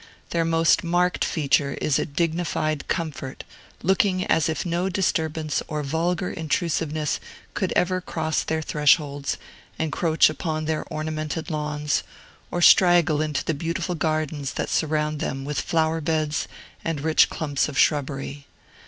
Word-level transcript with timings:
Their 0.31 0.45
most 0.45 0.83
marked 0.83 1.23
feature 1.23 1.75
is 1.75 1.99
a 1.99 2.07
dignified 2.07 2.87
comfort, 2.87 3.43
looking 3.83 4.25
as 4.25 4.49
if 4.49 4.65
no 4.65 4.89
disturbance 4.89 5.61
or 5.67 5.83
vulgar 5.83 6.31
intrusiveness 6.31 7.19
could 7.53 7.71
ever 7.75 8.01
cross 8.01 8.41
their 8.41 8.63
thresholds, 8.63 9.37
encroach 9.77 10.27
upon 10.27 10.65
their 10.65 10.83
ornamented 10.85 11.51
lawns, 11.51 12.01
or 12.49 12.63
straggle 12.63 13.21
into 13.21 13.45
the 13.45 13.53
beautiful 13.53 13.93
gardens 13.93 14.53
that 14.53 14.69
surround 14.69 15.19
them 15.19 15.45
with 15.45 15.61
flower 15.61 16.01
beds 16.01 16.47
and 16.83 17.01
rich 17.01 17.29
clumps 17.29 17.69
of 17.69 17.77
shrubbery. 17.77 18.47